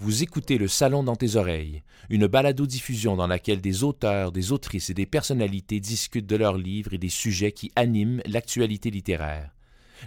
[0.00, 4.90] Vous écoutez Le Salon dans tes oreilles, une balado-diffusion dans laquelle des auteurs, des autrices
[4.90, 9.50] et des personnalités discutent de leurs livres et des sujets qui animent l'actualité littéraire.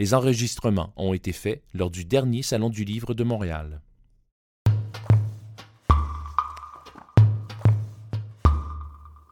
[0.00, 3.80] Les enregistrements ont été faits lors du dernier Salon du Livre de Montréal.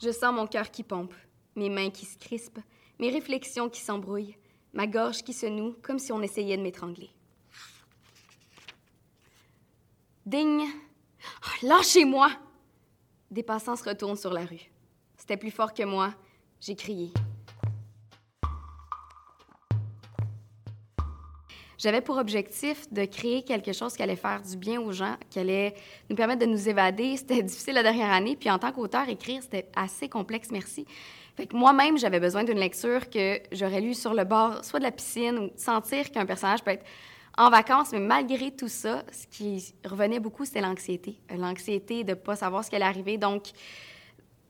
[0.00, 1.14] Je sens mon cœur qui pompe,
[1.56, 2.60] mes mains qui se crispent,
[3.00, 4.36] mes réflexions qui s'embrouillent,
[4.72, 7.10] ma gorge qui se noue comme si on essayait de m'étrangler.
[10.26, 10.62] Ding!
[10.62, 12.30] Oh, Lâchez-moi!
[13.30, 14.70] Des passants se retournent sur la rue.
[15.18, 16.14] C'était plus fort que moi.
[16.60, 17.12] J'ai crié.
[21.76, 25.38] J'avais pour objectif de créer quelque chose qui allait faire du bien aux gens, qui
[25.38, 25.74] allait
[26.08, 27.18] nous permettre de nous évader.
[27.18, 30.86] C'était difficile la dernière année, puis en tant qu'auteur, écrire, c'était assez complexe, merci.
[31.36, 34.84] Fait que moi-même, j'avais besoin d'une lecture que j'aurais lue sur le bord, soit de
[34.84, 36.86] la piscine, ou sentir qu'un personnage peut être
[37.36, 41.18] en vacances, mais malgré tout ça, ce qui revenait beaucoup, c'était l'anxiété.
[41.36, 43.18] L'anxiété de ne pas savoir ce qui allait arriver.
[43.18, 43.48] Donc,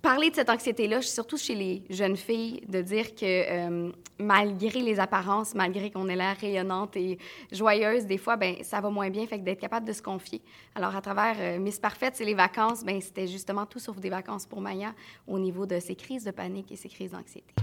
[0.03, 5.01] parler de cette anxiété-là, surtout chez les jeunes filles, de dire que euh, malgré les
[5.01, 7.19] apparences, malgré qu'on ait l'air rayonnante et
[7.51, 10.43] joyeuse, des fois, ben ça va moins bien, fait que d'être capable de se confier.
[10.75, 14.11] Alors, à travers euh, Miss Parfaite, c'est les vacances, ben c'était justement tout sauf des
[14.11, 14.93] vacances pour Maya
[15.27, 17.55] au niveau de ses crises de panique et ses crises d'anxiété.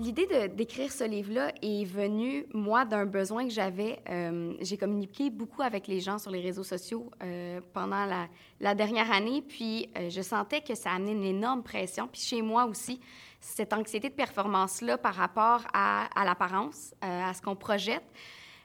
[0.00, 4.00] L'idée d'écrire ce livre-là est venue, moi, d'un besoin que j'avais.
[4.08, 9.12] Euh, j'ai communiqué beaucoup avec les gens sur les réseaux sociaux euh, pendant la, dernière
[9.12, 12.08] année, puis euh, je sentais que ça amenait une énorme pression.
[12.10, 12.98] Puis chez moi aussi,
[13.40, 18.10] cette anxiété de performance-là par rapport à, à l'apparence, à ce qu'on projette,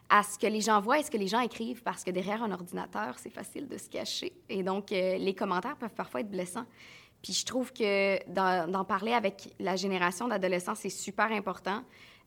[0.09, 2.43] à ce que les gens voient et ce que les gens écrivent, parce que derrière
[2.43, 4.31] un ordinateur, c'est facile de se cacher.
[4.47, 6.65] Et donc, les commentaires peuvent parfois être blessants.
[7.25, 11.81] Puis je trouve que d'en parler avec la génération d'adolescents, c'est super important.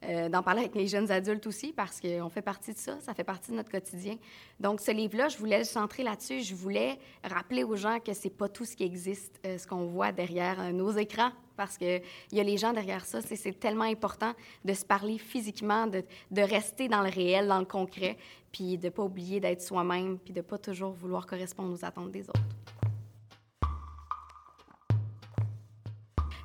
[0.04, 3.14] Euh, d'en parler avec les jeunes adultes aussi, parce qu'on fait partie de ça, ça
[3.14, 4.16] fait partie de notre quotidien.
[4.58, 6.42] Donc, ce livre-là, je voulais le centrer là-dessus.
[6.42, 9.86] Je voulais rappeler aux gens que c'est pas tout ce qui existe, euh, ce qu'on
[9.86, 13.20] voit derrière euh, nos écrans, parce qu'il y a les gens derrière ça.
[13.22, 14.32] C'est tellement important
[14.64, 18.16] de se parler physiquement, de, de, rester dans le réel, dans le concret,
[18.50, 22.28] puis de pas oublier d'être soi-même, puis de pas toujours vouloir correspondre aux attentes des
[22.28, 22.40] autres.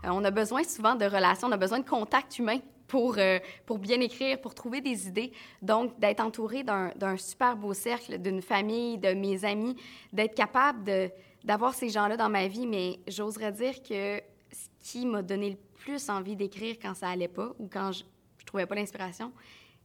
[0.04, 3.80] On a besoin souvent de relations, on a besoin de contact humain pour, euh, pour
[3.80, 5.32] bien écrire, pour trouver des idées.
[5.62, 9.76] Donc, d'être entouré d'un super beau cercle, d'une famille, de mes amis,
[10.12, 11.12] d'être capable
[11.44, 12.68] d'avoir ces gens-là dans ma vie.
[12.68, 14.22] Mais j'oserais dire que
[14.52, 18.04] ce qui m'a donné le plus envie d'écrire quand ça allait pas ou quand je,
[18.38, 19.32] je trouvais pas l'inspiration,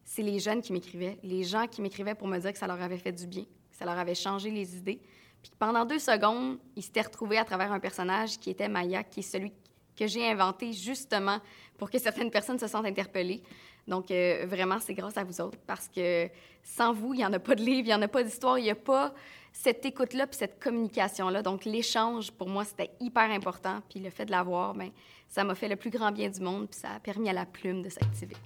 [0.05, 2.81] c'est les jeunes qui m'écrivaient, les gens qui m'écrivaient pour me dire que ça leur
[2.81, 5.01] avait fait du bien, que ça leur avait changé les idées.
[5.43, 9.21] Puis pendant deux secondes, ils s'étaient retrouvés à travers un personnage qui était Maya, qui
[9.21, 9.53] est celui
[9.99, 11.41] que j'ai inventé justement
[11.77, 13.43] pour que certaines personnes se sentent interpellées.
[13.87, 16.29] Donc, euh, vraiment, c'est grâce à vous autres parce que
[16.63, 18.59] sans vous, il n'y en a pas de livre, il n'y en a pas d'histoire,
[18.59, 19.15] il n'y a pas
[19.53, 21.43] cette écoute-là puis cette communication-là.
[21.43, 23.81] Donc, l'échange, pour moi, c'était hyper important.
[23.89, 24.91] Puis le fait de l'avoir, bien,
[25.27, 27.47] ça m'a fait le plus grand bien du monde puis ça a permis à la
[27.47, 28.37] plume de s'activer.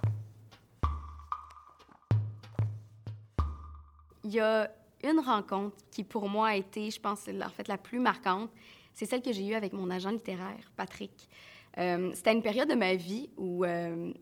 [4.24, 4.70] Il y a
[5.02, 8.50] une rencontre qui, pour moi, a été, je pense, en fait la plus marquante
[8.94, 11.28] c'est celle que j'ai eue avec mon agent littéraire, Patrick.
[11.78, 14.12] Euh, c'était une période de ma vie où euh,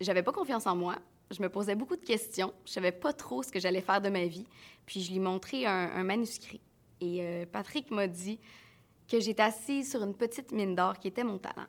[0.00, 0.96] j'avais pas confiance en moi.
[1.30, 2.52] Je me posais beaucoup de questions.
[2.64, 4.46] Je savais pas trop ce que j'allais faire de ma vie.
[4.86, 6.60] Puis je lui ai montré un, manuscrit.
[7.00, 8.38] Et euh, Patrick m'a dit
[9.08, 11.66] que j'étais assise sur une petite mine d'or qui était mon talent.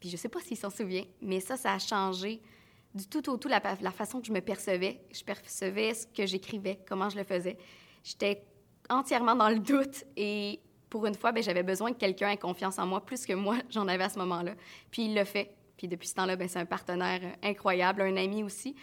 [0.00, 2.42] Puis je sais pas s'il s'en souvient, mais ça, ça a changé
[2.94, 5.00] du tout au tout la, la façon que je me percevais.
[5.12, 7.56] Je percevais ce que j'écrivais, comment je le faisais.
[8.02, 8.44] J'étais
[8.88, 10.60] entièrement dans le doute et
[10.90, 13.56] pour une fois, ben, j'avais besoin que quelqu'un ait confiance en moi plus que moi,
[13.70, 14.54] j'en avais à ce moment-là.
[14.90, 15.54] Puis il le fait.
[15.76, 18.74] Puis depuis ce temps-là, ben, c'est un partenaire incroyable, un ami aussi.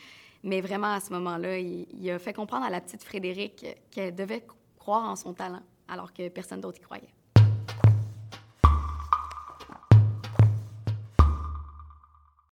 [0.43, 4.45] Mais vraiment, à ce moment-là, il, a fait comprendre à la petite Frédérique qu'elle devait
[4.77, 7.13] croire en son talent, alors que personne d'autre y croyait.